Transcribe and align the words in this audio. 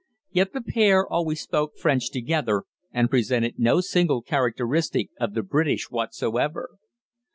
Yet 0.31 0.53
the 0.53 0.61
pair 0.63 1.05
always 1.07 1.41
spoke 1.41 1.77
French 1.77 2.09
together, 2.09 2.63
and 2.91 3.07
presented 3.07 3.59
no 3.59 3.81
single 3.81 4.23
characteristic 4.23 5.09
of 5.19 5.35
the 5.35 5.43
British 5.43 5.91
whatsoever. 5.91 6.71